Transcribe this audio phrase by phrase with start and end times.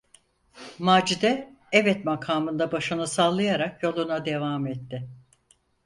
[0.79, 5.09] Macide, evet makamında başını sallayarak yoluna devam etti.